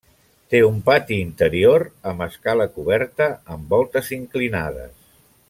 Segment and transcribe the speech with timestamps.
[0.53, 4.93] Té un pati interior amb escala coberta amb voltes inclinades.